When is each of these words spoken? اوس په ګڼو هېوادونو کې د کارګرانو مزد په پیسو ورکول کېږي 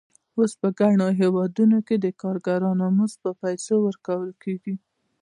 اوس 0.37 0.51
په 0.61 0.67
ګڼو 0.79 1.07
هېوادونو 1.19 1.77
کې 1.87 1.95
د 1.99 2.07
کارګرانو 2.21 2.85
مزد 2.97 3.17
په 3.23 3.31
پیسو 3.41 3.75
ورکول 3.87 4.29
کېږي 4.43 4.73